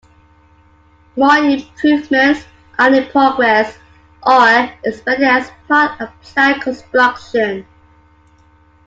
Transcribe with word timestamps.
More 1.15 1.35
improvements 1.37 2.47
are 2.79 2.91
in 2.91 3.05
progress 3.11 3.77
or 4.23 4.71
expected 4.83 5.27
as 5.27 5.51
part 5.67 6.01
of 6.01 6.09
planned 6.23 6.63
construction. 6.63 7.67